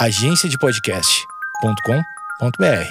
[0.00, 2.90] agenciadepodcast.com.br.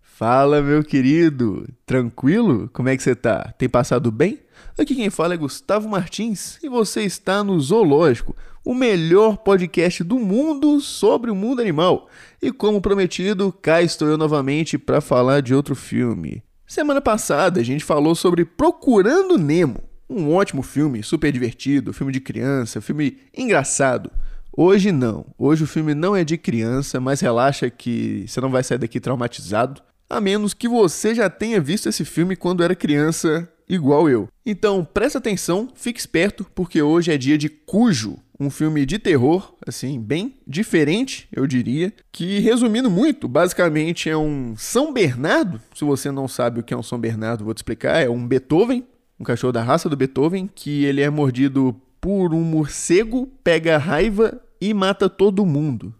[0.00, 1.68] Fala, meu querido!
[1.84, 2.70] Tranquilo?
[2.72, 3.52] Como é que você tá?
[3.58, 4.40] Tem passado bem?
[4.78, 10.18] Aqui quem fala é Gustavo Martins e você está no Zoológico, o melhor podcast do
[10.18, 12.08] mundo sobre o mundo animal.
[12.40, 16.42] E como prometido, cá estou eu novamente para falar de outro filme.
[16.66, 22.20] Semana passada a gente falou sobre Procurando Nemo, um ótimo filme, super divertido, filme de
[22.20, 24.10] criança, filme engraçado.
[24.56, 25.26] Hoje não.
[25.38, 28.98] Hoje o filme não é de criança, mas relaxa que você não vai sair daqui
[28.98, 34.28] traumatizado, a menos que você já tenha visto esse filme quando era criança, igual eu.
[34.44, 39.54] Então, presta atenção, fique esperto, porque hoje é dia de Cujo, um filme de terror,
[39.66, 45.60] assim, bem diferente, eu diria, que resumindo muito, basicamente é um São Bernardo.
[45.74, 48.26] Se você não sabe o que é um São Bernardo, vou te explicar, é um
[48.26, 48.84] Beethoven
[49.18, 54.40] um cachorro da raça do Beethoven, que ele é mordido por um morcego, pega raiva
[54.60, 55.94] e mata todo mundo.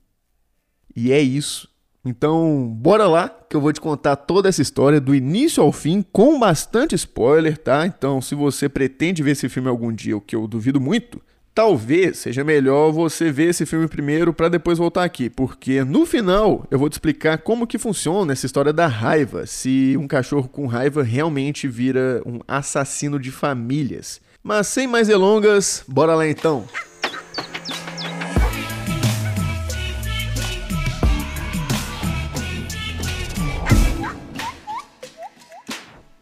[0.94, 1.68] E é isso.
[2.04, 6.02] Então, bora lá que eu vou te contar toda essa história do início ao fim
[6.12, 7.86] com bastante spoiler, tá?
[7.86, 11.20] Então, se você pretende ver esse filme algum dia, o que eu duvido muito,
[11.58, 16.64] talvez seja melhor você ver esse filme primeiro para depois voltar aqui, porque no final
[16.70, 20.68] eu vou te explicar como que funciona essa história da raiva, se um cachorro com
[20.68, 24.20] raiva realmente vira um assassino de famílias.
[24.40, 26.64] Mas sem mais delongas, bora lá então.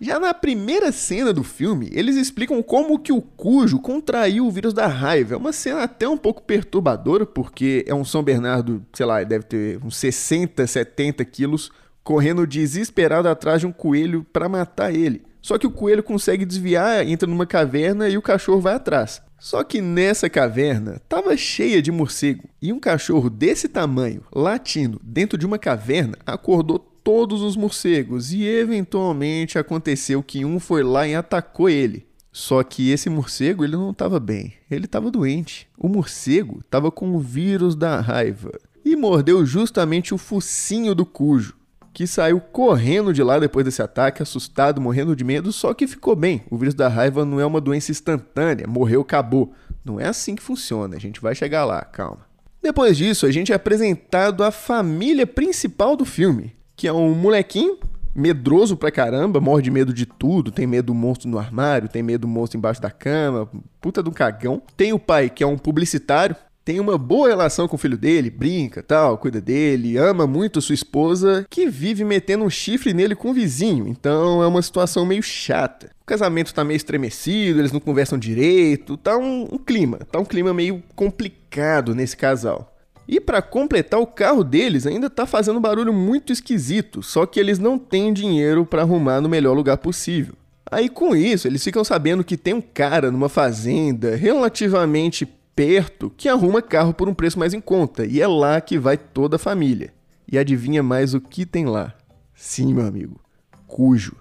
[0.06, 4.72] Já na primeira cena do filme, eles explicam como que o Cujo contraiu o vírus
[4.72, 5.34] da raiva.
[5.34, 9.46] É uma cena até um pouco perturbadora, porque é um São Bernardo, sei lá, deve
[9.46, 11.72] ter uns 60, 70 quilos,
[12.04, 15.24] correndo desesperado atrás de um coelho para matar ele.
[15.42, 19.20] Só que o coelho consegue desviar, entra numa caverna e o cachorro vai atrás.
[19.40, 25.36] Só que nessa caverna estava cheia de morcego e um cachorro desse tamanho, latindo dentro
[25.36, 31.14] de uma caverna, acordou todos os morcegos e eventualmente aconteceu que um foi lá e
[31.14, 32.04] atacou ele.
[32.32, 35.68] Só que esse morcego ele não estava bem, ele estava doente.
[35.78, 38.50] O morcego estava com o vírus da raiva
[38.84, 41.54] e mordeu justamente o focinho do cujo,
[41.92, 46.16] que saiu correndo de lá depois desse ataque, assustado, morrendo de medo, só que ficou
[46.16, 46.42] bem.
[46.50, 49.54] O vírus da raiva não é uma doença instantânea, morreu, acabou.
[49.84, 52.26] Não é assim que funciona, a gente vai chegar lá, calma.
[52.60, 57.78] Depois disso, a gente é apresentado à família principal do filme, que é um molequinho
[58.14, 62.02] medroso pra caramba, morre de medo de tudo, tem medo do monstro no armário, tem
[62.02, 63.48] medo do monstro embaixo da cama,
[63.80, 64.62] puta do cagão.
[64.76, 68.28] Tem o pai, que é um publicitário, tem uma boa relação com o filho dele,
[68.28, 73.30] brinca, tal, cuida dele, ama muito sua esposa, que vive metendo um chifre nele com
[73.30, 73.86] o vizinho.
[73.86, 75.90] Então é uma situação meio chata.
[76.02, 80.24] O casamento tá meio estremecido, eles não conversam direito, tá um, um clima, tá um
[80.24, 82.75] clima meio complicado nesse casal.
[83.08, 87.58] E para completar, o carro deles ainda tá fazendo barulho muito esquisito, só que eles
[87.58, 90.34] não têm dinheiro para arrumar no melhor lugar possível.
[90.68, 95.24] Aí com isso, eles ficam sabendo que tem um cara numa fazenda relativamente
[95.54, 98.96] perto que arruma carro por um preço mais em conta, e é lá que vai
[98.96, 99.94] toda a família.
[100.30, 101.94] E adivinha mais o que tem lá?
[102.34, 103.20] Sim, meu amigo,
[103.68, 104.16] Cujo,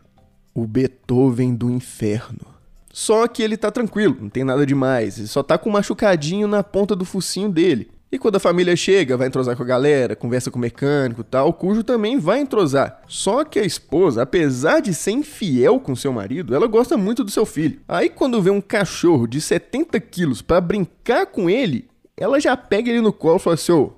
[0.53, 2.46] o Beethoven do inferno.
[2.94, 6.47] Só que ele tá tranquilo, não tem nada demais, ele só tá com um machucadinho
[6.47, 7.90] na ponta do focinho dele.
[8.11, 11.23] E quando a família chega, vai entrosar com a galera, conversa com o mecânico e
[11.23, 13.01] tal, cujo também vai entrosar.
[13.07, 17.31] Só que a esposa, apesar de ser infiel com seu marido, ela gosta muito do
[17.31, 17.79] seu filho.
[17.88, 22.89] Aí quando vê um cachorro de 70 quilos para brincar com ele, ela já pega
[22.89, 23.91] ele no colo e fala assim: ô,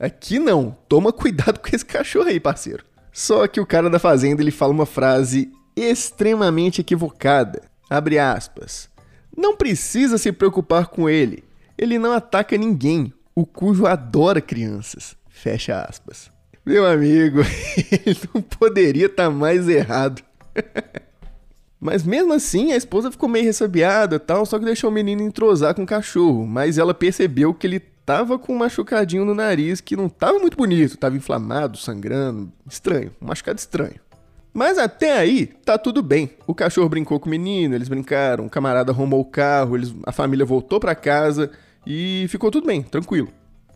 [0.00, 2.84] aqui não, toma cuidado com esse cachorro aí, parceiro.
[3.12, 7.62] Só que o cara da fazenda ele fala uma frase extremamente equivocada.
[7.90, 8.88] Abre aspas.
[9.36, 11.44] Não precisa se preocupar com ele.
[11.76, 13.12] Ele não ataca ninguém.
[13.34, 15.16] O cujo adora crianças.
[15.28, 16.30] Fecha aspas.
[16.64, 17.40] Meu amigo,
[18.06, 20.22] ele não poderia estar tá mais errado.
[21.80, 25.74] Mas mesmo assim, a esposa ficou meio ressabiada tal, só que deixou o menino entrosar
[25.74, 26.46] com o cachorro.
[26.46, 30.56] Mas ela percebeu que ele tava com um machucadinho no nariz que não tava muito
[30.56, 34.00] bonito, tava inflamado, sangrando, estranho, um machucado estranho.
[34.54, 36.30] Mas até aí, tá tudo bem.
[36.46, 40.12] O cachorro brincou com o menino, eles brincaram, o camarada arrumou o carro, eles, a
[40.12, 41.50] família voltou para casa
[41.86, 43.28] e ficou tudo bem, tranquilo.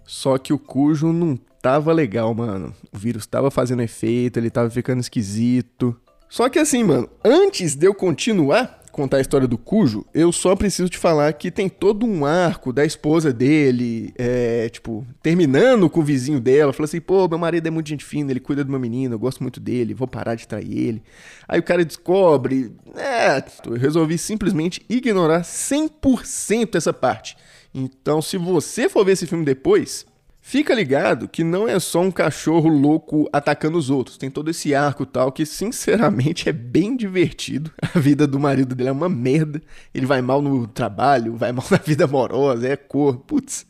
[0.04, 2.74] Só que o Cujo não tava legal, mano.
[2.92, 5.96] O vírus tava fazendo efeito, ele tava ficando esquisito.
[6.28, 10.56] Só que assim, mano, antes de eu continuar contar a história do Cujo, eu só
[10.56, 16.00] preciso te falar que tem todo um arco da esposa dele, é, tipo, terminando com
[16.00, 18.70] o vizinho dela, falou assim, pô, meu marido é muito gente fina, ele cuida do
[18.70, 21.02] meu menino, eu gosto muito dele, vou parar de trair ele.
[21.46, 27.36] Aí o cara descobre, é, eu resolvi simplesmente ignorar 100% essa parte.
[27.78, 30.06] Então, se você for ver esse filme depois,
[30.40, 34.16] fica ligado que não é só um cachorro louco atacando os outros.
[34.16, 37.70] Tem todo esse arco tal que, sinceramente, é bem divertido.
[37.94, 39.60] A vida do marido dele é uma merda.
[39.92, 43.18] Ele vai mal no trabalho, vai mal na vida amorosa, é cor.
[43.18, 43.66] Putz.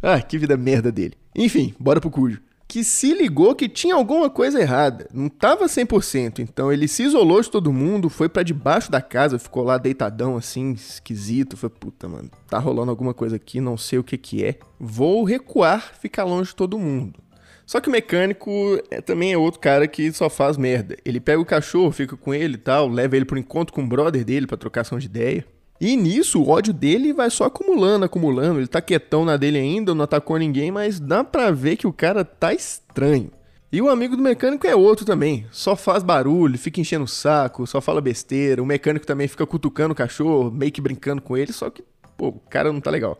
[0.00, 1.12] Ah, que vida merda dele.
[1.36, 5.08] Enfim, bora pro cujo que se ligou que tinha alguma coisa errada.
[5.12, 9.38] Não tava 100%, então ele se isolou de todo mundo, foi para debaixo da casa,
[9.38, 11.56] ficou lá deitadão assim, esquisito.
[11.56, 14.58] Foi, puta, mano, tá rolando alguma coisa aqui, não sei o que que é.
[14.78, 17.24] Vou recuar, ficar longe de todo mundo.
[17.66, 18.50] Só que o mecânico
[18.90, 20.96] é, também é outro cara que só faz merda.
[21.04, 23.86] Ele pega o cachorro, fica com ele e tal, leva ele pro encontro com o
[23.86, 25.46] brother dele pra trocação de ideia.
[25.80, 28.60] E nisso, o ódio dele vai só acumulando, acumulando.
[28.60, 31.92] Ele tá quietão na dele ainda, não atacou ninguém, mas dá pra ver que o
[31.92, 33.30] cara tá estranho.
[33.72, 35.46] E o amigo do mecânico é outro também.
[35.50, 38.62] Só faz barulho, fica enchendo o saco, só fala besteira.
[38.62, 41.82] O mecânico também fica cutucando o cachorro, meio que brincando com ele, só que,
[42.16, 43.18] pô, o cara não tá legal.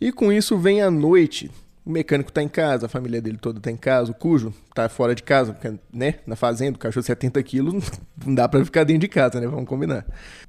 [0.00, 1.48] E com isso vem a noite.
[1.84, 4.88] O mecânico tá em casa, a família dele toda tá em casa, o cujo tá
[4.88, 5.54] fora de casa,
[5.92, 6.14] né?
[6.26, 7.90] Na fazenda, o cachorro 70 quilos,
[8.24, 9.46] não dá pra ficar dentro de casa, né?
[9.46, 10.06] Vamos combinar.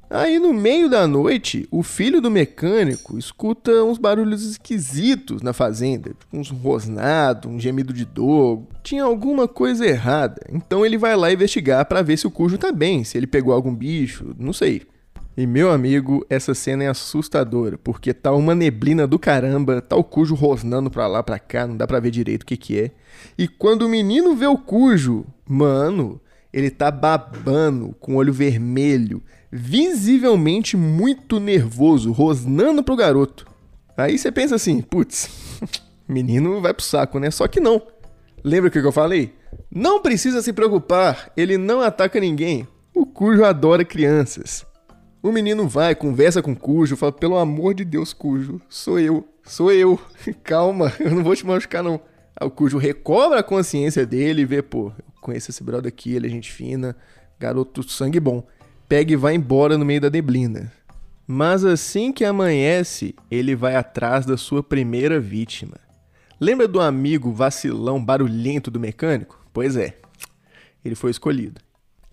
[0.09, 6.15] Aí no meio da noite, o filho do mecânico escuta uns barulhos esquisitos na fazenda,
[6.31, 8.63] uns rosnados, um gemido de dor.
[8.81, 10.41] Tinha alguma coisa errada.
[10.49, 13.53] Então ele vai lá investigar para ver se o cujo tá bem, se ele pegou
[13.53, 14.83] algum bicho, não sei.
[15.37, 20.03] E meu amigo, essa cena é assustadora, porque tá uma neblina do caramba, tá o
[20.03, 22.91] cujo rosnando pra lá, pra cá, não dá pra ver direito o que que é.
[23.37, 26.21] E quando o menino vê o cujo, mano,
[26.53, 29.21] ele tá babando, com olho vermelho,
[29.51, 33.45] visivelmente muito nervoso, rosnando pro garoto.
[33.97, 35.29] Aí você pensa assim, putz,
[36.07, 37.29] menino vai pro saco, né?
[37.29, 37.81] Só que não.
[38.41, 39.33] Lembra o que eu falei?
[39.69, 42.65] Não precisa se preocupar, ele não ataca ninguém.
[42.93, 44.65] O Cujo adora crianças.
[45.25, 49.71] O menino vai, conversa com Cujo, fala: pelo amor de Deus, Cujo, sou eu, sou
[49.71, 49.99] eu.
[50.43, 51.99] Calma, eu não vou te machucar, não.
[52.39, 56.27] Aí o Cujo recobra a consciência dele e vê, pô, conheço esse brother aqui, ele
[56.27, 56.95] é gente fina,
[57.39, 58.45] garoto sangue bom.
[58.87, 60.71] Pega e vai embora no meio da neblina.
[61.25, 65.77] Mas assim que amanhece, ele vai atrás da sua primeira vítima.
[66.39, 69.43] Lembra do amigo vacilão barulhento do mecânico?
[69.51, 69.97] Pois é,
[70.83, 71.64] ele foi escolhido.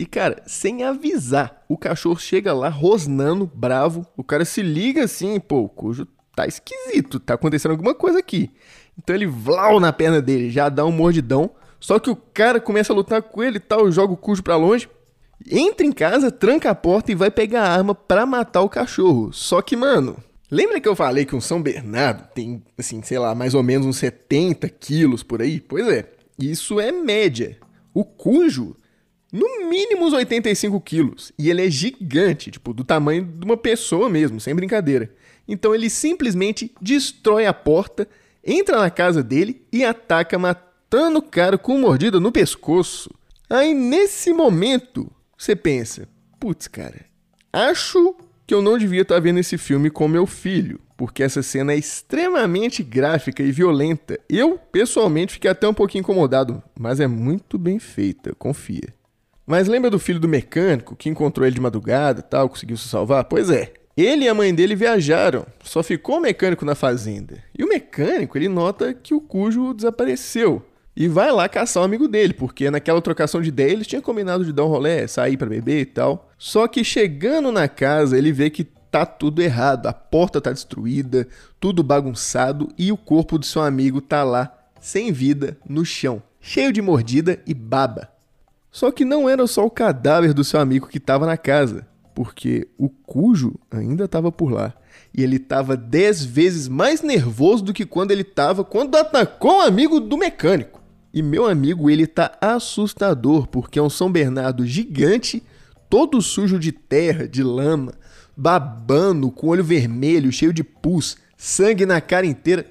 [0.02, 4.04] E cara, sem avisar, o cachorro chega lá rosnando, bravo.
[4.16, 8.50] O cara se liga assim, pô, o cujo tá esquisito, tá acontecendo alguma coisa aqui.
[8.98, 11.52] Então ele vlau na perna dele, já dá um mordidão.
[11.78, 14.56] Só que o cara começa a lutar com ele e tal, joga o cujo pra
[14.56, 14.88] longe.
[15.48, 19.32] Entra em casa, tranca a porta e vai pegar a arma pra matar o cachorro.
[19.32, 20.16] Só que, mano,
[20.50, 23.86] lembra que eu falei que um São Bernardo tem, assim, sei lá, mais ou menos
[23.86, 25.60] uns 70 quilos por aí?
[25.60, 27.56] Pois é, isso é média.
[27.94, 28.74] O cujo,
[29.32, 31.32] no mínimo uns 85 quilos.
[31.38, 35.10] E ele é gigante, tipo, do tamanho de uma pessoa mesmo, sem brincadeira.
[35.48, 38.06] Então ele simplesmente destrói a porta,
[38.44, 43.10] entra na casa dele e ataca matando o cara com mordida no pescoço.
[43.48, 46.06] Aí nesse momento, você pensa:
[46.38, 47.06] putz, cara,
[47.52, 48.14] acho
[48.46, 51.76] que eu não devia estar vendo esse filme com meu filho, porque essa cena é
[51.76, 54.18] extremamente gráfica e violenta.
[54.28, 58.92] Eu, pessoalmente, fiquei até um pouquinho incomodado, mas é muito bem feita, confia.
[59.46, 62.88] Mas lembra do filho do mecânico que encontrou ele de madrugada e tal, conseguiu se
[62.88, 63.24] salvar?
[63.24, 67.42] Pois é, ele e a mãe dele viajaram, só ficou o mecânico na fazenda.
[67.56, 70.64] E o mecânico, ele nota que o cujo desapareceu
[70.94, 74.44] e vai lá caçar um amigo dele, porque naquela trocação de ideia eles tinham combinado
[74.44, 76.30] de dar um rolê, sair para beber e tal.
[76.38, 81.26] Só que chegando na casa, ele vê que tá tudo errado, a porta tá destruída,
[81.58, 86.72] tudo bagunçado e o corpo do seu amigo tá lá, sem vida, no chão, cheio
[86.72, 88.11] de mordida e baba.
[88.72, 92.66] Só que não era só o cadáver do seu amigo que estava na casa, porque
[92.78, 94.72] o cujo ainda estava por lá.
[95.14, 99.60] E ele estava dez vezes mais nervoso do que quando ele estava quando atacou o
[99.60, 100.80] amigo do mecânico.
[101.12, 105.42] E meu amigo, ele tá assustador, porque é um São Bernardo gigante,
[105.90, 107.92] todo sujo de terra, de lama,
[108.34, 112.64] babando, com olho vermelho, cheio de pus, sangue na cara inteira.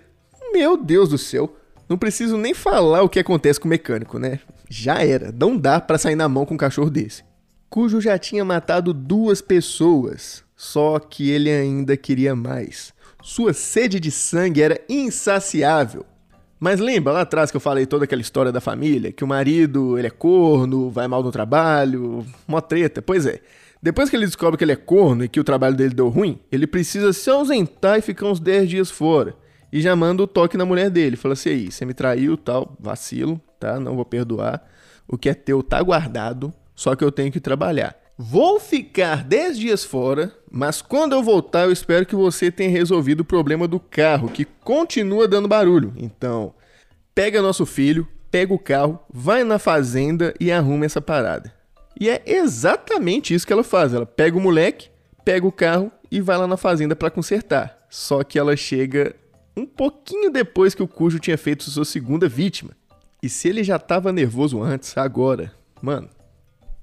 [0.51, 1.55] Meu Deus do céu,
[1.88, 4.39] não preciso nem falar o que acontece com o mecânico, né?
[4.74, 7.25] Já era, não dá para sair na mão com um cachorro desse.
[7.70, 12.94] Cujo já tinha matado duas pessoas, só que ele ainda queria mais.
[13.22, 16.06] Sua sede de sangue era insaciável.
[16.58, 19.98] Mas lembra lá atrás que eu falei toda aquela história da família, que o marido,
[19.98, 23.01] ele é corno, vai mal no trabalho, uma treta.
[23.01, 23.42] Pois é.
[23.84, 26.40] Depois que ele descobre que ele é corno e que o trabalho dele deu ruim,
[26.50, 29.36] ele precisa se ausentar e ficar uns 10 dias fora.
[29.70, 31.18] E já manda o toque na mulher dele.
[31.18, 33.80] Fala assim: aí, você me traiu, tal, vacilo, tá?
[33.80, 34.62] Não vou perdoar.
[35.08, 37.96] O que é teu tá guardado, só que eu tenho que trabalhar.
[38.18, 43.22] Vou ficar 10 dias fora, mas quando eu voltar eu espero que você tenha resolvido
[43.22, 45.94] o problema do carro, que continua dando barulho.
[45.96, 46.53] Então,
[47.15, 51.53] pega nosso filho, pega o carro, vai na fazenda e arruma essa parada.
[52.00, 53.94] E é exatamente isso que ela faz.
[53.94, 54.89] Ela pega o moleque,
[55.24, 57.77] pega o carro e vai lá na fazenda para consertar.
[57.89, 59.15] Só que ela chega
[59.56, 62.72] um pouquinho depois que o Cujo tinha feito sua segunda vítima.
[63.24, 66.10] E se ele já tava nervoso antes, agora, mano,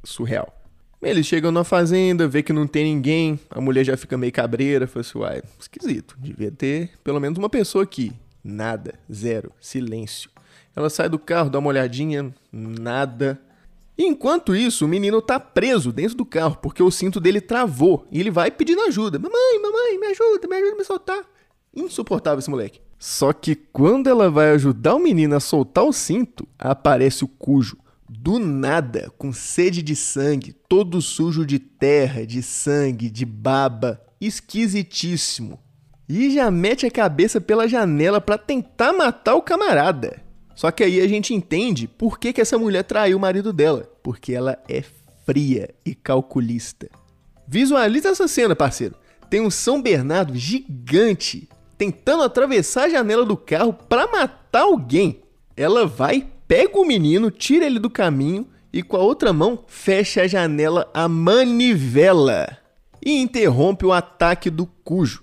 [0.04, 0.54] surreal.
[1.02, 4.86] Eles chegam na fazenda, vê que não tem ninguém, a mulher já fica meio cabreira,
[4.86, 8.12] fala assim, uai, esquisito, devia ter pelo menos uma pessoa aqui.
[8.42, 10.30] Nada, zero, silêncio.
[10.76, 13.40] Ela sai do carro, dá uma olhadinha, nada.
[13.98, 18.20] Enquanto isso, o menino tá preso dentro do carro porque o cinto dele travou e
[18.20, 19.18] ele vai pedindo ajuda.
[19.18, 21.24] Mamãe, mamãe, me ajuda, me ajuda a me soltar.
[21.74, 22.80] Insuportável esse moleque.
[22.98, 27.78] Só que quando ela vai ajudar o menino a soltar o cinto, aparece o cujo.
[28.08, 35.60] Do nada, com sede de sangue, todo sujo de terra, de sangue, de baba, esquisitíssimo.
[36.08, 40.22] E já mete a cabeça pela janela para tentar matar o camarada.
[40.54, 43.88] Só que aí a gente entende por que, que essa mulher traiu o marido dela.
[44.02, 44.82] Porque ela é
[45.24, 46.88] fria e calculista.
[47.46, 48.96] Visualiza essa cena, parceiro.
[49.30, 51.48] Tem um São Bernardo gigante
[51.78, 55.22] tentando atravessar a janela do carro para matar alguém.
[55.56, 60.22] Ela vai, pega o menino, tira ele do caminho e com a outra mão fecha
[60.22, 62.58] a janela a manivela
[63.04, 65.22] e interrompe o ataque do cujo.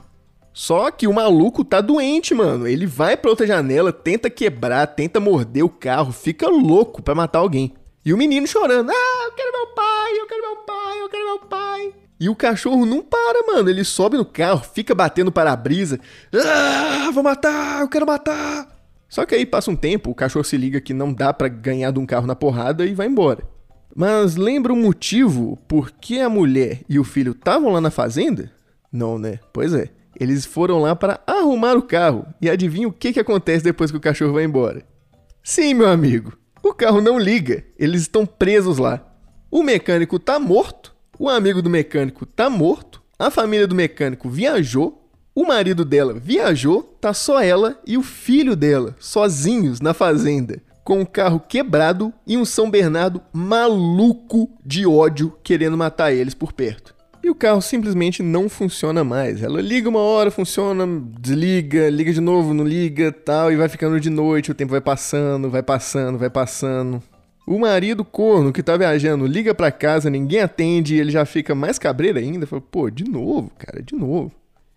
[0.54, 2.66] Só que o maluco tá doente, mano.
[2.66, 7.40] Ele vai pra outra janela, tenta quebrar, tenta morder o carro, fica louco pra matar
[7.40, 7.74] alguém.
[8.06, 11.26] E o menino chorando: Ah, eu quero meu pai, eu quero meu pai, eu quero
[11.26, 12.05] meu pai.
[12.20, 13.70] E o cachorro não para, mano.
[13.70, 16.00] Ele sobe no carro, fica batendo para-brisa.
[16.34, 18.68] Ah, vou matar, eu quero matar.
[19.10, 21.92] Só que aí passa um tempo, o cachorro se liga que não dá para ganhar
[21.92, 23.44] de um carro na porrada e vai embora.
[23.96, 28.52] Mas lembra o motivo por que a mulher e o filho estavam lá na fazenda?
[28.92, 29.40] Não, né?
[29.54, 29.90] Pois é.
[30.20, 32.26] Eles foram lá para arrumar o carro.
[32.42, 34.84] E adivinha o que, que acontece depois que o cachorro vai embora?
[35.44, 36.38] Sim, meu amigo.
[36.64, 37.64] O carro não liga.
[37.78, 39.02] Eles estão presos lá.
[39.52, 45.10] O mecânico tá morto o amigo do mecânico tá morto, a família do mecânico viajou,
[45.34, 51.02] o marido dela viajou, tá só ela e o filho dela, sozinhos na fazenda, com
[51.02, 56.94] o carro quebrado e um São Bernardo maluco de ódio querendo matar eles por perto.
[57.24, 59.42] E o carro simplesmente não funciona mais.
[59.42, 60.86] Ela liga uma hora, funciona,
[61.20, 64.82] desliga, liga de novo, não liga, tal, e vai ficando de noite, o tempo vai
[64.82, 67.02] passando, vai passando, vai passando.
[67.46, 71.54] O marido corno que tá viajando liga pra casa, ninguém atende e ele já fica
[71.54, 72.48] mais cabreiro ainda.
[72.48, 74.32] Fala, pô, de novo, cara, de novo.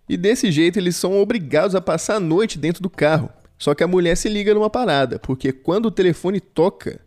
[0.09, 3.31] E desse jeito eles são obrigados a passar a noite dentro do carro.
[3.59, 7.01] Só que a mulher se liga numa parada, porque quando o telefone toca,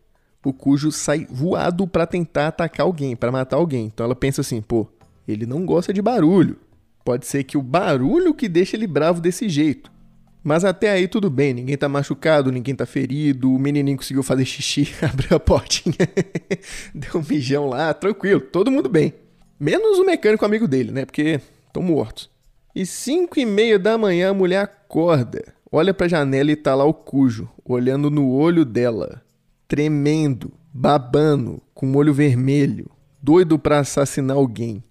[0.44, 3.86] o cujo sai voado para tentar atacar alguém, para matar alguém.
[3.86, 4.88] Então ela pensa assim, pô,
[5.28, 6.58] ele não gosta de barulho.
[7.06, 9.92] Pode ser que o barulho que deixa ele bravo desse jeito.
[10.44, 14.46] Mas até aí tudo bem, ninguém tá machucado, ninguém tá ferido, o menininho conseguiu fazer
[14.46, 15.96] xixi, abriu a portinha,
[16.96, 19.14] deu um mijão lá, tranquilo, todo mundo bem.
[19.60, 21.06] Menos o mecânico amigo dele, né?
[21.06, 22.30] Porque estão mortos.
[22.74, 26.86] E cinco e meia da manhã a mulher acorda, olha pra janela e tá lá
[26.86, 29.22] o cujo, olhando no olho dela,
[29.68, 32.90] tremendo, babando, com o olho vermelho,
[33.22, 34.84] doido para assassinar alguém.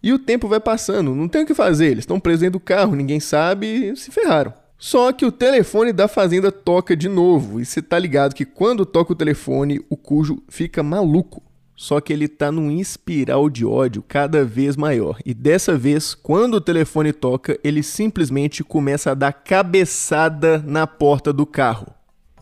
[0.00, 2.64] E o tempo vai passando, não tem o que fazer, eles estão presos dentro do
[2.64, 4.52] carro, ninguém sabe, se ferraram.
[4.86, 8.84] Só que o telefone da fazenda toca de novo, e você tá ligado que quando
[8.84, 11.42] toca o telefone, o cujo fica maluco.
[11.74, 15.16] Só que ele tá num espiral de ódio cada vez maior.
[15.24, 21.32] E dessa vez, quando o telefone toca, ele simplesmente começa a dar cabeçada na porta
[21.32, 21.86] do carro.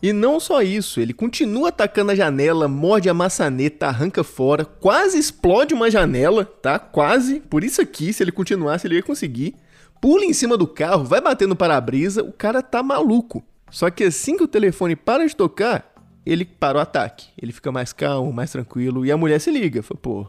[0.01, 5.17] E não só isso, ele continua atacando a janela, morde a maçaneta, arranca fora, quase
[5.17, 6.77] explode uma janela, tá?
[6.77, 7.39] Quase.
[7.39, 9.55] Por isso aqui, se ele continuasse, ele ia conseguir
[10.03, 13.41] pula em cima do carro, vai bater no para-brisa, o cara tá maluco.
[13.71, 15.93] Só que assim que o telefone para de tocar,
[16.25, 17.29] ele para o ataque.
[17.41, 19.81] Ele fica mais calmo, mais tranquilo, e a mulher se liga.
[19.81, 20.27] Fala, pô,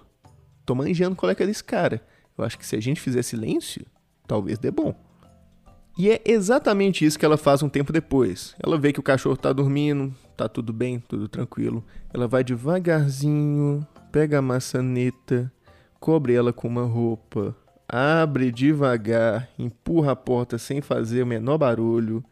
[0.65, 2.01] tô manjando qual é que é desse cara.
[2.39, 3.85] Eu acho que se a gente fizer silêncio,
[4.29, 4.95] talvez dê bom.
[5.99, 8.55] E é exatamente isso que ela faz um tempo depois.
[8.65, 11.85] Ela vê que o cachorro tá dormindo, tá tudo bem, tudo tranquilo.
[12.13, 15.53] Ela vai devagarzinho, pega a maçaneta,
[15.99, 17.57] cobre ela com uma roupa,
[17.89, 22.25] abre devagar, empurra a porta sem fazer o menor barulho,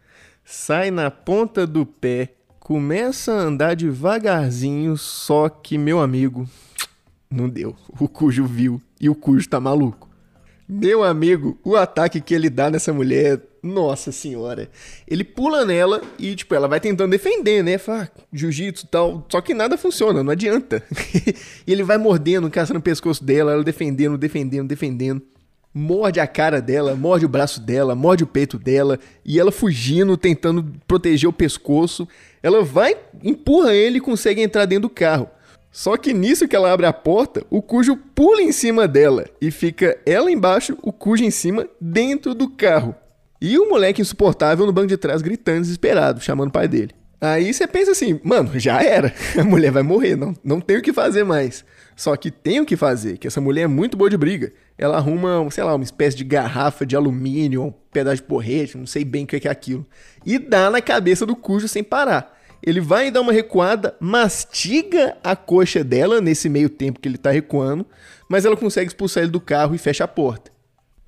[0.44, 6.49] sai na ponta do pé, começa a andar devagarzinho, só que, meu amigo,
[7.30, 7.75] não deu.
[7.99, 10.09] O cujo viu e o cujo tá maluco.
[10.68, 14.71] Meu amigo, o ataque que ele dá nessa mulher, nossa senhora.
[15.06, 17.78] Ele pula nela e, tipo, ela vai tentando defender, né?
[17.78, 19.26] Fala, ah, jiu-jitsu e tal.
[19.28, 20.82] Só que nada funciona, não adianta.
[21.66, 25.23] e ele vai mordendo, caçando o pescoço dela, ela defendendo, defendendo, defendendo.
[25.75, 28.99] Morde a cara dela, morde o braço dela, morde o peito dela.
[29.25, 32.07] E ela fugindo, tentando proteger o pescoço.
[32.43, 35.29] Ela vai, empurra ele e consegue entrar dentro do carro.
[35.71, 39.50] Só que nisso que ela abre a porta, o Cujo pula em cima dela e
[39.50, 42.95] fica ela embaixo, o Cujo em cima, dentro do carro.
[43.41, 46.91] E o moleque insuportável no banco de trás gritando desesperado, chamando o pai dele.
[47.19, 49.14] Aí você pensa assim, mano, já era.
[49.38, 51.64] A mulher vai morrer, não, não tem o que fazer mais.
[52.02, 54.52] Só que tem o que fazer, que essa mulher é muito boa de briga.
[54.76, 58.87] Ela arruma, sei lá, uma espécie de garrafa de alumínio, um pedaço de porrete, não
[58.87, 59.87] sei bem o que é aquilo.
[60.26, 62.37] E dá na cabeça do Cujo sem parar.
[62.61, 67.30] Ele vai dar uma recuada, mastiga a coxa dela nesse meio tempo que ele tá
[67.30, 67.87] recuando,
[68.28, 70.50] mas ela consegue expulsar ele do carro e fecha a porta.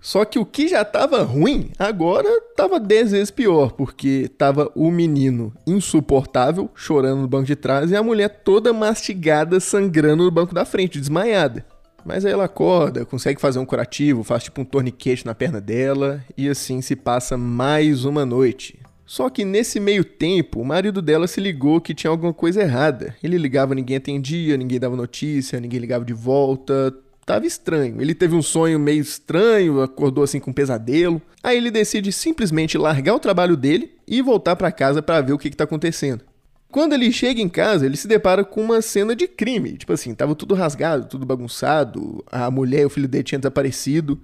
[0.05, 4.91] Só que o que já estava ruim, agora estava 10 vezes pior, porque tava o
[4.91, 10.55] menino insuportável, chorando no banco de trás, e a mulher toda mastigada, sangrando no banco
[10.55, 11.65] da frente, desmaiada.
[12.05, 16.23] Mas aí ela acorda, consegue fazer um curativo, faz tipo um torniquete na perna dela,
[16.37, 18.79] e assim se passa mais uma noite.
[19.07, 23.17] Só que nesse meio tempo, o marido dela se ligou que tinha alguma coisa errada.
[23.23, 26.95] Ele ligava, ninguém atendia, ninguém dava notícia, ninguém ligava de volta.
[27.25, 28.01] Tava estranho.
[28.01, 31.21] Ele teve um sonho meio estranho, acordou assim com um pesadelo.
[31.43, 35.39] Aí ele decide simplesmente largar o trabalho dele e voltar para casa para ver o
[35.39, 36.23] que, que tá acontecendo.
[36.71, 39.77] Quando ele chega em casa, ele se depara com uma cena de crime.
[39.77, 44.21] Tipo assim, tava tudo rasgado, tudo bagunçado, a mulher e o filho dele tinham desaparecido.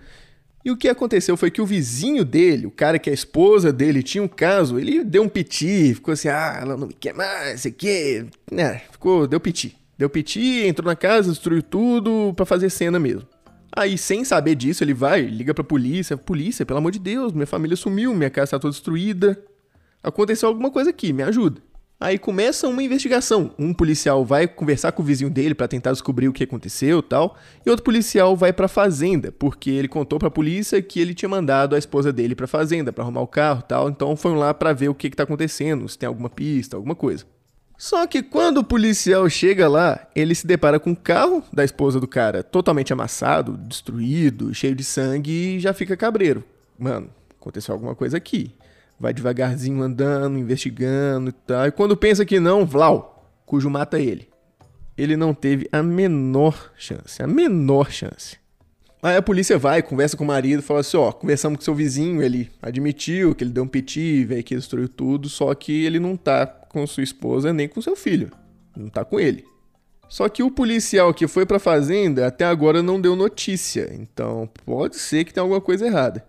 [0.62, 4.02] E o que aconteceu foi que o vizinho dele, o cara que a esposa dele
[4.02, 7.62] tinha um caso, ele deu um piti, ficou assim, ah, ela não me quer mais,
[7.62, 9.79] sei que, né, ficou, deu piti.
[10.00, 13.28] Deu piti, entrou na casa, destruiu tudo para fazer cena mesmo.
[13.70, 17.46] Aí, sem saber disso, ele vai, liga pra polícia, polícia, pelo amor de Deus, minha
[17.46, 19.38] família sumiu, minha casa tá toda destruída.
[20.02, 21.60] Aconteceu alguma coisa aqui, me ajuda.
[22.00, 23.54] Aí começa uma investigação.
[23.58, 27.36] Um policial vai conversar com o vizinho dele para tentar descobrir o que aconteceu, tal,
[27.66, 31.28] e outro policial vai para fazenda, porque ele contou para a polícia que ele tinha
[31.28, 33.90] mandado a esposa dele para fazenda para arrumar o carro, tal.
[33.90, 37.26] Então foram lá para ver o que está acontecendo, se tem alguma pista, alguma coisa.
[37.80, 41.98] Só que quando o policial chega lá, ele se depara com o carro da esposa
[41.98, 46.44] do cara totalmente amassado, destruído, cheio de sangue e já fica cabreiro.
[46.78, 47.08] Mano,
[47.40, 48.54] aconteceu alguma coisa aqui
[49.00, 51.66] vai devagarzinho andando, investigando e tal.
[51.66, 54.28] E quando pensa que não, Vlau, cujo mata ele.
[54.96, 58.36] Ele não teve a menor chance, a menor chance.
[59.02, 62.22] Aí a polícia vai, conversa com o marido, fala assim, ó, conversamos com seu vizinho,
[62.22, 66.16] ele admitiu que ele deu um piti, veio que destruiu tudo, só que ele não
[66.16, 68.30] tá com sua esposa nem com seu filho.
[68.76, 69.44] Não tá com ele.
[70.06, 74.96] Só que o policial que foi pra fazenda até agora não deu notícia, então pode
[74.96, 76.24] ser que tenha alguma coisa errada.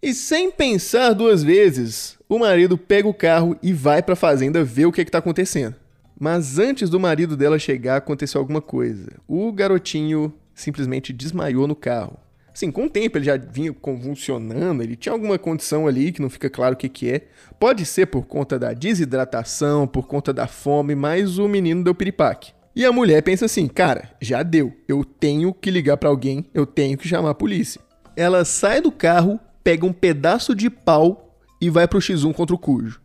[0.00, 4.62] E sem pensar duas vezes, o marido pega o carro e vai para a fazenda
[4.62, 5.74] ver o que está acontecendo.
[6.18, 9.10] Mas antes do marido dela chegar, aconteceu alguma coisa.
[9.26, 12.18] O garotinho simplesmente desmaiou no carro.
[12.52, 16.28] Sim, com o tempo ele já vinha convulsionando, ele tinha alguma condição ali que não
[16.28, 17.28] fica claro o que, que é.
[17.60, 22.52] Pode ser por conta da desidratação, por conta da fome, mas o menino deu piripaque.
[22.74, 26.66] E a mulher pensa assim: cara, já deu, eu tenho que ligar para alguém, eu
[26.66, 27.80] tenho que chamar a polícia.
[28.16, 32.58] Ela sai do carro pega um pedaço de pau e vai pro X1 contra o
[32.58, 33.00] Cujo.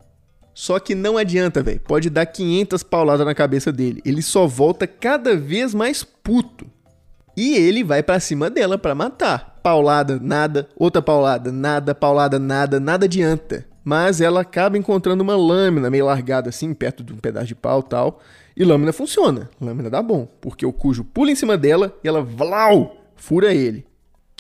[0.53, 1.79] Só que não adianta, velho.
[1.79, 3.99] Pode dar 500 pauladas na cabeça dele.
[4.05, 6.67] Ele só volta cada vez mais puto.
[7.36, 9.60] E ele vai para cima dela para matar.
[9.63, 10.67] Paulada, nada.
[10.76, 11.96] Outra paulada, nada.
[11.96, 12.80] Paulada, nada.
[12.80, 13.65] Nada adianta.
[13.84, 17.82] Mas ela acaba encontrando uma lâmina meio largada assim, perto de um pedaço de pau
[17.82, 18.20] tal.
[18.56, 19.50] E lâmina funciona.
[19.60, 20.28] Lâmina dá bom.
[20.39, 23.86] Porque o Cujo pula em cima dela e ela, vlau, fura ele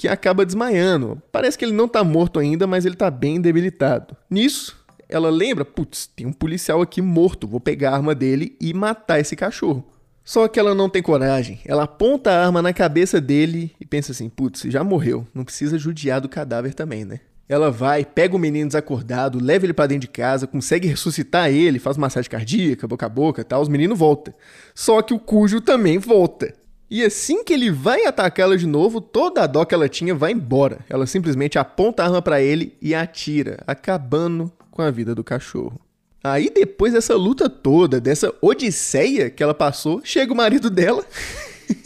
[0.01, 1.21] que acaba desmaiando.
[1.31, 4.17] Parece que ele não tá morto ainda, mas ele tá bem debilitado.
[4.27, 4.75] Nisso,
[5.07, 9.19] ela lembra: putz, tem um policial aqui morto, vou pegar a arma dele e matar
[9.19, 9.85] esse cachorro.
[10.23, 11.59] Só que ela não tem coragem.
[11.65, 15.77] Ela aponta a arma na cabeça dele e pensa assim: putz, já morreu, não precisa
[15.77, 17.19] judiar do cadáver também, né?
[17.49, 21.79] Ela vai, pega o menino desacordado, leva ele para dentro de casa, consegue ressuscitar ele,
[21.79, 24.33] faz massagem cardíaca, boca a boca, tal, os meninos voltam.
[24.73, 26.53] Só que o Cujo também volta.
[26.89, 30.31] E assim que ele vai atacá-la de novo, toda a dó que ela tinha vai
[30.31, 30.79] embora.
[30.89, 35.77] Ela simplesmente aponta a arma para ele e atira, acabando com a vida do cachorro.
[36.23, 41.03] Aí depois dessa luta toda, dessa odisseia que ela passou, chega o marido dela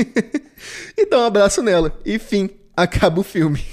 [0.97, 1.97] e dá um abraço nela.
[2.05, 3.63] E fim, acaba o filme.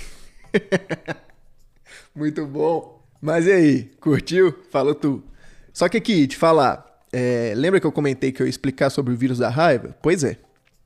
[2.14, 3.02] Muito bom.
[3.20, 4.54] Mas e aí, curtiu?
[4.70, 5.22] Fala tu.
[5.72, 9.12] Só que aqui, te falar, é, lembra que eu comentei que eu ia explicar sobre
[9.12, 9.96] o vírus da raiva?
[10.02, 10.36] Pois é,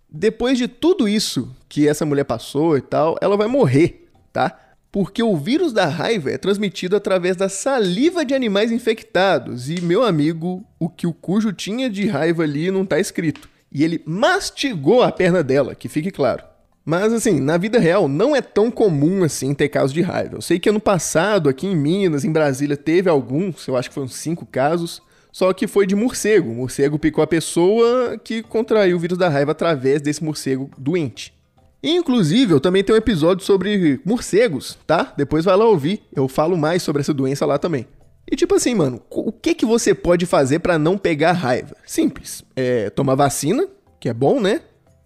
[0.08, 4.08] depois de tudo isso que essa mulher passou e tal, ela vai morrer.
[4.32, 4.58] tá?
[4.96, 9.68] Porque o vírus da raiva é transmitido através da saliva de animais infectados.
[9.68, 13.46] E, meu amigo, o que o cujo tinha de raiva ali não tá escrito.
[13.70, 16.42] E ele mastigou a perna dela, que fique claro.
[16.82, 20.36] Mas assim, na vida real não é tão comum assim ter casos de raiva.
[20.36, 23.94] Eu sei que ano passado, aqui em Minas, em Brasília, teve alguns, eu acho que
[23.94, 26.50] foram cinco casos, só que foi de morcego.
[26.50, 31.35] O morcego picou a pessoa que contraiu o vírus da raiva através desse morcego doente.
[31.82, 35.12] Inclusive, eu também tenho um episódio sobre morcegos, tá?
[35.16, 37.86] Depois vai lá ouvir, eu falo mais sobre essa doença lá também.
[38.30, 41.76] E tipo assim, mano, o que que você pode fazer para não pegar raiva?
[41.86, 43.66] Simples, é tomar vacina,
[44.00, 44.62] que é bom, né?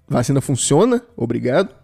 [0.08, 1.74] Vacina funciona, obrigado.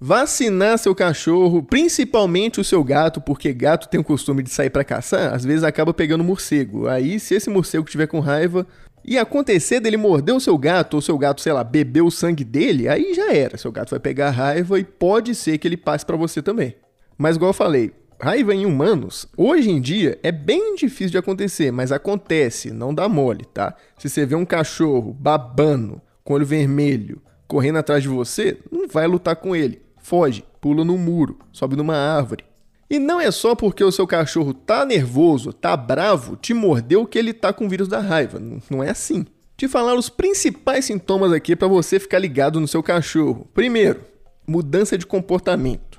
[0.00, 4.84] Vacinar seu cachorro, principalmente o seu gato, porque gato tem o costume de sair para
[4.84, 6.86] caçar, às vezes acaba pegando morcego.
[6.86, 8.66] Aí, se esse morcego tiver com raiva
[9.04, 12.44] e acontecer dele morder o seu gato, ou seu gato, sei lá, beber o sangue
[12.44, 13.58] dele, aí já era.
[13.58, 16.74] Seu gato vai pegar raiva e pode ser que ele passe para você também.
[17.18, 21.70] Mas igual eu falei, raiva em humanos, hoje em dia é bem difícil de acontecer,
[21.70, 23.76] mas acontece, não dá mole, tá?
[23.98, 29.06] Se você vê um cachorro babando, com olho vermelho, correndo atrás de você, não vai
[29.06, 29.82] lutar com ele.
[29.98, 32.44] Foge, pula no muro, sobe numa árvore.
[32.88, 37.18] E não é só porque o seu cachorro tá nervoso, tá bravo, te mordeu que
[37.18, 38.40] ele tá com o vírus da raiva.
[38.70, 39.24] Não é assim.
[39.56, 43.48] Te falar os principais sintomas aqui para você ficar ligado no seu cachorro.
[43.54, 44.00] Primeiro,
[44.46, 45.93] mudança de comportamento.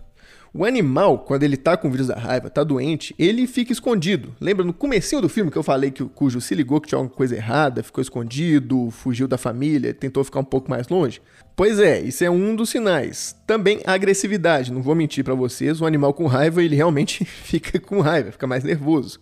[0.57, 4.33] O animal, quando ele tá com o vírus da raiva, tá doente, ele fica escondido.
[4.39, 6.97] Lembra no comecinho do filme que eu falei que o Cujo se ligou que tinha
[6.97, 11.21] alguma coisa errada, ficou escondido, fugiu da família, tentou ficar um pouco mais longe?
[11.57, 13.35] Pois é, isso é um dos sinais.
[13.45, 17.77] Também a agressividade, não vou mentir para vocês, o animal com raiva, ele realmente fica
[17.77, 19.19] com raiva, fica mais nervoso.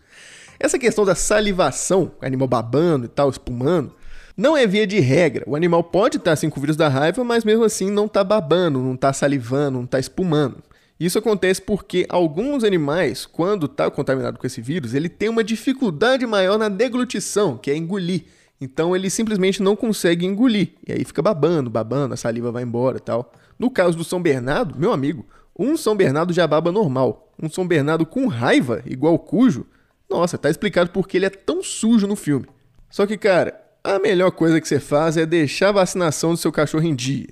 [0.59, 3.95] Essa questão da salivação, animal babando e tal, espumando,
[4.37, 5.43] não é via de regra.
[5.47, 8.23] O animal pode estar assim com o vírus da raiva, mas mesmo assim não está
[8.23, 10.61] babando, não está salivando, não está espumando.
[11.03, 16.25] Isso acontece porque alguns animais, quando está contaminado com esse vírus, ele tem uma dificuldade
[16.25, 18.23] maior na deglutição, que é engolir.
[18.61, 20.69] Então ele simplesmente não consegue engolir.
[20.87, 23.33] E aí fica babando, babando, a saliva vai embora e tal.
[23.59, 25.25] No caso do São Bernardo, meu amigo,
[25.59, 27.33] um São Bernardo já baba normal.
[27.37, 29.65] Um São Bernardo com raiva, igual Cujo,
[30.09, 32.47] nossa, tá explicado porque ele é tão sujo no filme.
[32.89, 36.49] Só que, cara, a melhor coisa que você faz é deixar a vacinação do seu
[36.49, 37.27] cachorro em dia.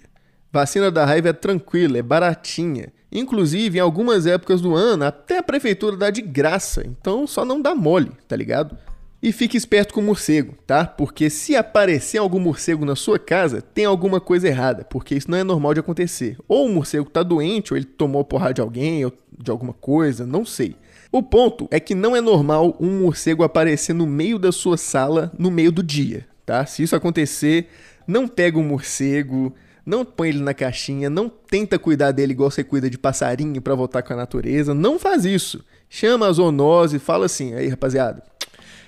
[0.52, 2.92] Vacina da raiva é tranquila, é baratinha.
[3.12, 7.62] Inclusive, em algumas épocas do ano, até a prefeitura dá de graça, então só não
[7.62, 8.78] dá mole, tá ligado?
[9.22, 10.84] E fique esperto com o morcego, tá?
[10.84, 15.38] Porque se aparecer algum morcego na sua casa, tem alguma coisa errada, porque isso não
[15.38, 16.38] é normal de acontecer.
[16.48, 20.26] Ou o morcego tá doente, ou ele tomou porrada de alguém, ou de alguma coisa,
[20.26, 20.76] não sei.
[21.12, 25.32] O ponto é que não é normal um morcego aparecer no meio da sua sala
[25.38, 26.66] no meio do dia, tá?
[26.66, 27.68] Se isso acontecer,
[28.08, 29.54] não pega o um morcego,
[29.92, 33.76] não põe ele na caixinha, não tenta cuidar dele igual você cuida de passarinho para
[33.76, 35.62] voltar com a natureza, não faz isso.
[35.90, 38.24] Chama a zoonose, fala assim: "Aí, rapaziada,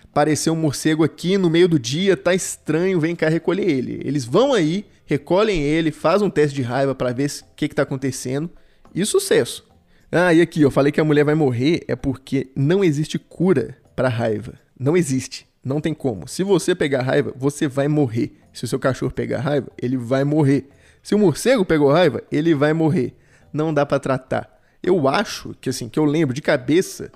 [0.06, 4.00] apareceu um morcego aqui no meio do dia, tá estranho, vem cá recolher ele".
[4.06, 7.76] Eles vão aí, recolhem ele, faz um teste de raiva para ver o que que
[7.76, 8.50] tá acontecendo
[8.96, 9.66] e sucesso.
[10.10, 13.76] Ah, e aqui, eu falei que a mulher vai morrer é porque não existe cura
[13.94, 14.54] para raiva.
[14.80, 15.46] Não existe.
[15.62, 16.30] Não tem como.
[16.30, 18.38] Se você pegar raiva, você vai morrer.
[18.54, 20.70] Se o seu cachorro pegar raiva, ele vai morrer.
[21.04, 23.13] Se o morcego pegou raiva, ele vai morrer.
[23.52, 24.50] Não dá para tratar.
[24.82, 27.12] Eu acho que assim, que eu lembro de cabeça,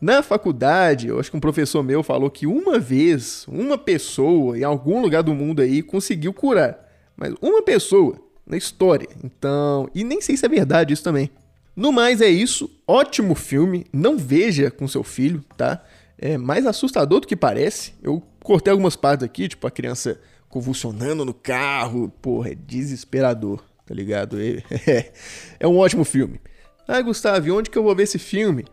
[0.00, 4.62] na faculdade, eu acho que um professor meu falou que uma vez, uma pessoa em
[4.62, 6.86] algum lugar do mundo aí conseguiu curar.
[7.16, 9.08] Mas uma pessoa na história.
[9.24, 11.30] Então, e nem sei se é verdade isso também.
[11.74, 15.82] No mais é isso, ótimo filme, não veja com seu filho, tá?
[16.18, 17.94] É mais assustador do que parece.
[18.02, 22.12] Eu cortei algumas partes aqui, tipo a criança convulsionando no carro.
[22.20, 24.36] Porra, é desesperador, tá ligado?
[24.38, 25.12] É,
[25.58, 26.38] é um ótimo filme.
[26.86, 28.66] Ah, Gustavo, onde que eu vou ver esse filme?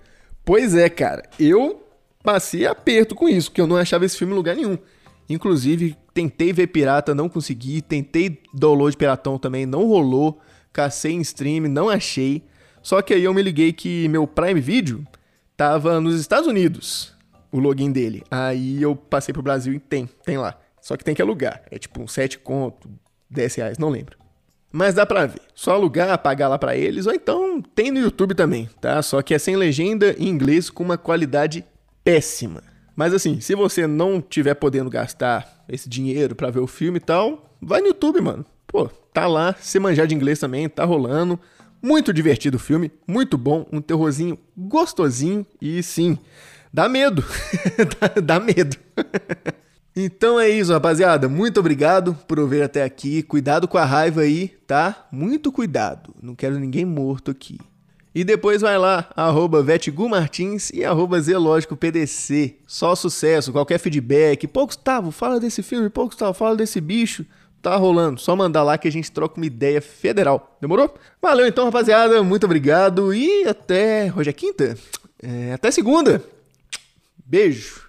[0.43, 1.87] Pois é, cara, eu
[2.23, 4.77] passei aperto com isso, porque eu não achava esse filme em lugar nenhum.
[5.29, 7.81] Inclusive, tentei ver pirata, não consegui.
[7.81, 10.41] Tentei download piratão também, não rolou.
[10.73, 12.43] Cacei em stream, não achei.
[12.81, 15.05] Só que aí eu me liguei que meu Prime Video
[15.55, 17.13] tava nos Estados Unidos,
[17.51, 18.23] o login dele.
[18.31, 20.57] Aí eu passei pro Brasil e tem, tem lá.
[20.87, 21.63] Só que tem que alugar.
[21.69, 22.89] É tipo um 7 conto,
[23.29, 24.17] 10 reais, não lembro.
[24.71, 25.41] Mas dá pra ver.
[25.53, 29.01] Só alugar, pagar lá pra eles, ou então tem no YouTube também, tá?
[29.01, 31.65] Só que é sem legenda em inglês com uma qualidade
[32.05, 32.63] péssima.
[32.95, 37.01] Mas assim, se você não tiver podendo gastar esse dinheiro para ver o filme e
[37.01, 38.45] tal, vai no YouTube, mano.
[38.65, 41.37] Pô, tá lá, se manjar de inglês também, tá rolando.
[41.81, 46.17] Muito divertido o filme, muito bom, um terrorzinho gostosinho e sim,
[46.73, 47.25] dá medo.
[47.99, 48.77] dá, dá medo.
[49.99, 51.27] Então é isso, rapaziada.
[51.27, 53.23] Muito obrigado por ouvir até aqui.
[53.23, 55.07] Cuidado com a raiva aí, tá?
[55.11, 56.13] Muito cuidado.
[56.21, 57.57] Não quero ninguém morto aqui.
[58.13, 59.65] E depois vai lá, arroba
[60.07, 62.57] Martins e arroba ZelógicoPDC.
[62.67, 64.45] Só sucesso, qualquer feedback.
[64.45, 65.89] Pô, Gustavo, fala desse filme.
[65.89, 67.25] Pô, Gustavo, fala desse bicho.
[67.59, 70.55] Tá rolando, só mandar lá que a gente troca uma ideia federal.
[70.61, 70.93] Demorou?
[71.19, 72.21] Valeu então, rapaziada.
[72.21, 74.13] Muito obrigado e até.
[74.15, 74.77] Hoje é quinta?
[75.23, 76.23] É, até segunda.
[77.25, 77.86] Beijo.